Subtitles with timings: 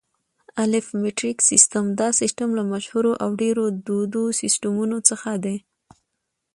[0.63, 5.57] الف: مټریک سیسټم: دا سیسټم له مشهورو او ډېرو دودو سیسټمونو څخه دی.